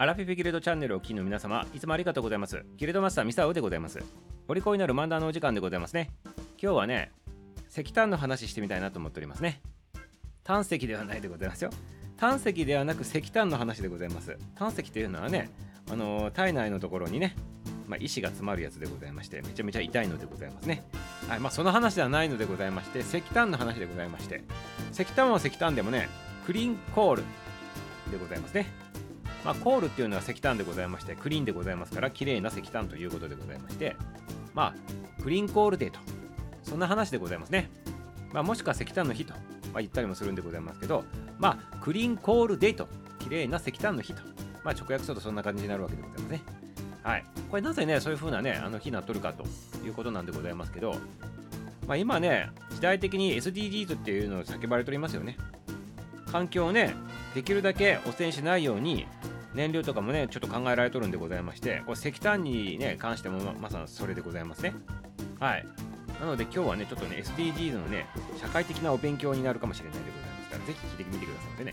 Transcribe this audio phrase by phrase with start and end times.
[0.00, 2.64] アラフィフギルドチャンネルをお聞きの皆様、いつもありがとうございます。
[2.76, 3.98] ギルドマスターミサウでございます。
[4.46, 6.12] お利口になる漫談のお時間でございますね。
[6.62, 7.10] 今日はね、
[7.68, 9.60] 石炭の話してみたいなと思っておりますね。
[10.44, 11.70] 胆石ではないでございますよ。
[12.16, 14.38] 胆石ではなく石炭の話でございます。
[14.54, 15.50] 胆石というのはね、
[15.90, 17.34] あのー、体内のところにね、
[17.88, 20.84] まあ、石が詰まるやつでございまして、めちゃめちゃ痛いのでございますね。
[21.28, 24.44] はい、まあ、その話ではないのでございまして、石炭の話でございまして、
[24.92, 26.08] 石炭は石炭でもね、
[26.46, 27.24] クリーンコール
[28.12, 28.87] でございますね。
[29.48, 33.96] まあ、コールっていうのは石炭でございましてクリーンでございますから綺麗な石炭ということでございまして
[34.52, 34.74] ま
[35.18, 35.98] あクリーンコールデーと
[36.64, 37.70] そんな話でございますね、
[38.34, 39.38] まあ、もしくは石炭の日と、ま
[39.76, 41.02] あ、言ったりもするんでございますけど
[41.38, 42.88] まあクリーンコールデーと
[43.20, 44.20] 綺麗な石炭の日と、
[44.64, 46.42] まあ、直訳するとそんな感じになるわけでございますね。
[47.02, 47.24] はい。
[47.50, 49.44] これなぜねそういう風なねあの日になっとるかと
[49.82, 50.94] いうことなんでございますけど
[51.86, 55.38] まあ、今ね時代的に SDGs っていうのを叫ばれておりますよね。
[56.30, 56.94] 環境をね
[57.34, 59.06] できるだけ汚染しないように
[59.54, 64.74] 燃料とかもねちょっと考えられとるんでございましてこれ石炭にね関してもままさにそれでございますね。
[65.40, 65.66] はい。
[66.20, 68.06] なので今日はねちょっとね SDGs のね
[68.40, 71.72] 社会的なお勉強になるかもしれないでございますからぜひ聞いてみてくださいね。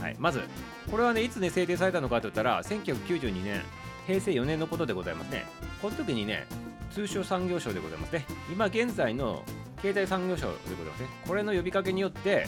[0.00, 0.16] はい。
[0.18, 0.42] まず
[0.90, 3.62] これはねいつね制定されたのかと言ったら1992年
[4.06, 5.44] 平成4年のことでございますね。
[5.80, 6.46] この時にね
[6.90, 8.26] 通商産業省でございますね。
[8.52, 9.42] 今現在の
[9.82, 11.08] 経済産業省でございますね。
[11.26, 12.46] これの呼びかけによって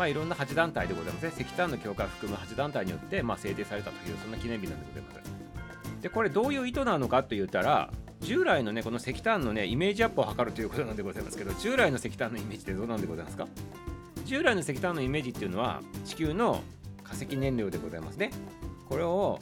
[0.00, 1.32] まあ、いろんな8団体でございますね。
[1.38, 5.30] 石炭の強化を含む8団体によって、まあ、制定されたという、そんな記念日なんでございます。
[6.00, 7.90] で、これどういう意図なのかと言ったら、
[8.22, 13.46] 従来のね、この石炭のね、イメージアップを図るということなんでございますけど、従来の石炭のイメージってどうなんでございますか？
[14.24, 16.62] 従来の石炭のイメージっていうのは、地球の
[17.04, 18.30] 化石燃料でございますね。
[18.88, 19.38] これを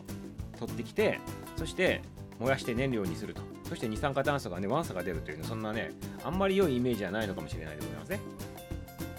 [0.59, 1.21] 取ってきて、
[1.55, 2.03] そして
[2.41, 3.43] 燃やして燃料にすると。
[3.69, 5.93] そして二酸化炭素がね、ワンサが出るという、そんなね、
[6.25, 8.21] あんまり良いイメージはないのかもしれないでございますね。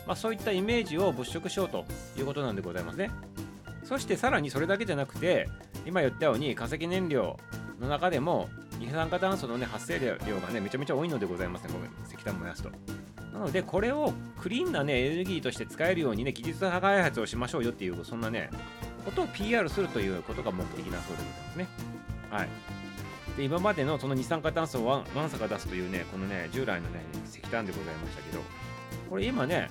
[0.09, 1.85] まあ、そういったイメージを物色しようと
[2.17, 3.11] いうことなんでございますね。
[3.83, 5.47] そしてさらにそれだけじゃなくて
[5.85, 7.37] 今言ったように化石燃料
[7.79, 8.49] の中でも
[8.79, 12.71] 二酸化炭素の、ね、発生量がねめちゃめちゃ多いのでございますね、これ石炭燃やすと。
[13.33, 14.11] なのでこれを
[14.41, 18.49] クリーンな、ね、エネルギーとして使えるようにね技術開発をしましょうよっていうそんなね
[19.05, 21.67] ことを PR するということが目的なそうでございますね。
[22.31, 22.49] はい。
[23.37, 28.41] で今までのその二酸化炭素をワンサが出すというねこのね従来のね石炭でございましたけど
[29.07, 29.69] これ今ね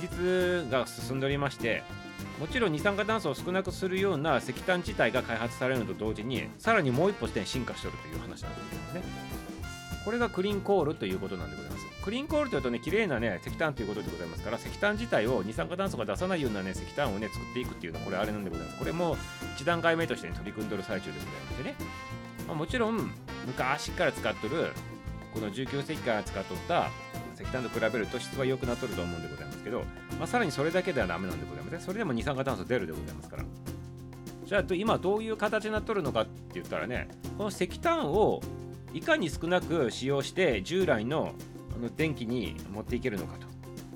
[0.00, 1.82] 術が進んでおりまして
[2.38, 9.02] もちろん二酸化炭素を少なくするような石炭自体が開発されるのと同時にさらにもう一歩して進化しておるという話なんですね。
[10.04, 11.86] これがクリーンコールということなんでございます。
[12.02, 18.78] クリーンコールというとね綺麗なね石炭ということでございますから石炭自体を二酸化炭素が出さないようなね石炭をね作っていくっていうのはこれあれなんでございます。
[18.78, 19.16] これも
[19.58, 21.74] 1段階目として、ね、取り組んでる最中でございましてね、
[22.48, 23.10] まあ、もちろん
[23.46, 24.72] 昔から使っとる
[25.34, 26.88] この19世紀から使っとった
[27.34, 29.49] 石炭と比べると質は良くなっとると思うんでございます。
[29.60, 29.84] ですけど、
[30.18, 31.80] まあ、さらにそれだけではダメなんでございますね。
[31.80, 33.44] それでも二酸化炭素出るでございますから。
[34.46, 38.40] じゃあ今どういう形になっとるのかって言ったらね、この石炭を
[38.92, 41.34] いかに少なく使用して従来の
[41.76, 43.46] あの電気に持っていけるのかと。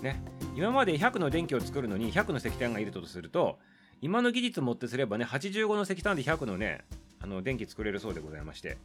[0.03, 0.23] ね。
[0.55, 3.59] 今まで100の電気を作るのに100の石炭がいるとすると、
[4.01, 6.85] 今の技術をもってすればね、85の石炭で100のね、
[7.21, 8.77] あの電気作れるそうでございまして、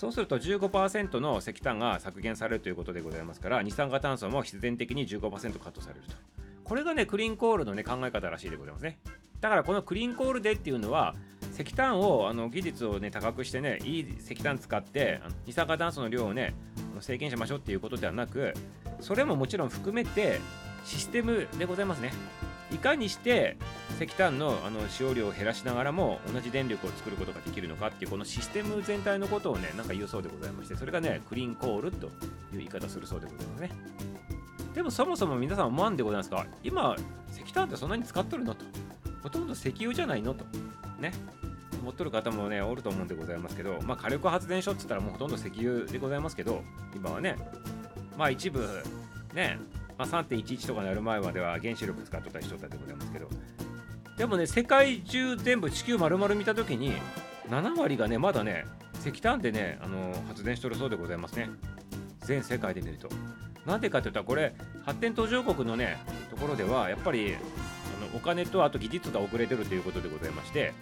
[0.00, 6.16] そうすると15%の石炭が削減されるということでございますから二酸化炭素も必然的に15%カットされると。
[6.64, 8.98] これがねクリーンコールのね考え方らしいでございますね。
[9.42, 11.14] だからこのクリーンコールでっていうのは
[11.52, 16.54] 石炭をあの技術をね高くしてねいい石炭使って二酸化炭素の量をね
[17.00, 18.54] 制限しましょうっていうことではなく
[19.00, 20.40] それももちろん含めて
[20.82, 22.10] システムでございますね。
[22.72, 23.56] いかにして
[24.00, 32.12] 石炭のあの使用量を減らしながらも同じ電力を作ることができるのかっていうこのシステム全体のことをねなんか言うそうでございましてそれがねクリーンコールという
[32.52, 33.70] 言い方するそうでございますね。
[34.74, 36.46] でもそもそも皆さん思わんでございますか？
[36.62, 36.96] 今
[37.32, 38.64] 石炭ってそんなに使っとるのと。
[39.22, 40.44] ほとんど石油じゃないのと。
[40.98, 41.12] ね。
[41.84, 46.62] 持っとる方もねおると思うんでございますけどまあ火力発電所って言ったらもうほとんど石油でございますけど
[46.94, 47.36] 今はね。
[48.16, 48.66] まあ一部
[49.34, 49.58] ね。
[50.00, 53.28] まあ、3.11とかなる前までは原子力使っとったりしとったでございますけど。
[54.16, 56.94] でもね世界中全部地球丸々見た時に
[57.50, 58.64] 7割がねまだね
[59.00, 61.50] 石炭でねあの発電しとるそうでございますね。
[62.20, 63.10] 全世界で見ると。
[63.66, 64.54] なんでかって言ったらこれ
[64.86, 65.98] 発展途上国のね
[66.30, 70.72] ところではやっぱりあのお金とあと技術が遅れてるということでございまして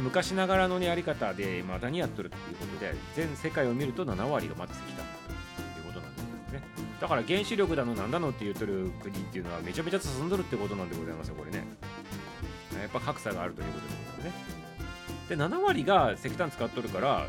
[0.00, 5.21] 昔ながらの、ね、やり方でまだにやっとるということで全世界を見ると7割がまだ石炭。
[7.02, 11.66] だから原子力だのなんだのって言ってる国っていうのはめちゃめちゃ進んどるってことなんでございますよこれね。
[12.80, 14.54] やっぱ格差があるということでございますね。
[15.28, 17.26] で7割が石炭使っとるから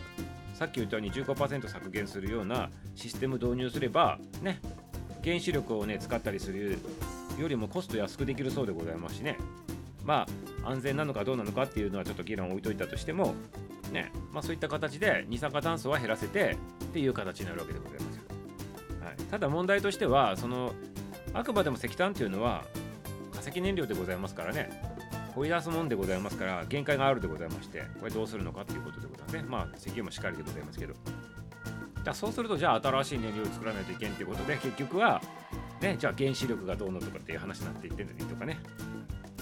[0.54, 4.62] さっき言ったように15%削減するようなシステム導入すればね
[5.24, 6.78] 原子力をね使ったりする
[7.40, 9.40] よりもコスト安くできるそうでございますしね。
[10.06, 10.28] ま
[10.64, 13.34] あ安全なのかどうなのかっていうのはちょっと議論を置いといたとしても
[13.92, 18.13] ねまあそういった形で二酸化炭素は減らせてっていう形になるわけでございます、
[19.04, 20.74] はい、ただ問題としてはその
[21.34, 22.64] あくまでも石炭っていうのは
[23.34, 24.70] 化石燃料でございますからね。
[25.36, 29.44] 掘り出すもんでございますから限界があるでございましてこれどうするのかっていうことでございますね。
[29.44, 30.94] まあ石油もしっかりでございますけど。
[32.04, 35.22] じゃそうするとじゃあ新しい燃料を作らないといけんっていうことで結局は
[35.82, 38.60] ねじゃあ原子力がどうのとかっていう話になっていってんのにとかね。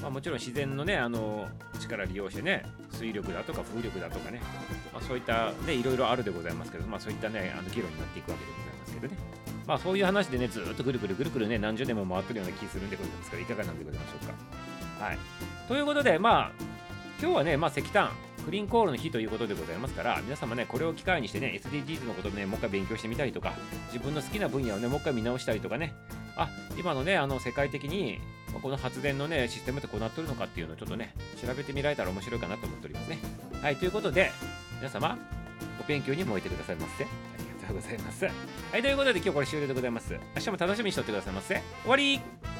[0.01, 1.47] まあ、もちろん自然のねあの
[1.79, 4.41] 力利用してね水力だとか風力だとかね、
[4.91, 9.40] まあ、そういったねいろいろあるでございますけど、まあ、そういったねあの議論になっていくわけでございますけどね。
[9.67, 15.05] まあそういう話でねずっとぐるぐるぐるぐるね何十年も回ってるような気するんでございますからいかがなんでございましょうか。
[15.05, 15.17] はい。
[15.67, 16.51] ということでまあ
[17.21, 18.11] 今日はね、まあ、石炭
[18.45, 23.53] クリーンコールの日ということでございますから皆様ねこれを機会にしてね SDGs のことでねもう一回勉強してみたりとか
[23.93, 25.93] 自分の好きな分野をねもう一回見直したりとかね。
[26.37, 28.19] あ今のねあの世界的に
[28.61, 31.13] この発電のねシステムってこうなってるのかっていうのをちょっとね
[31.45, 33.19] 調べてみられたら面白いかなと思っておりますね。
[33.61, 34.31] はいということで
[34.77, 35.17] 皆様
[35.79, 37.50] お勉強に燃えてくださいませ。
[37.65, 38.25] ありがとうございます。
[38.25, 40.13] はいということで今日これ終了でございます。
[40.35, 41.61] 明日も楽しみにしとってくださいませ。
[41.83, 42.50] 終わり。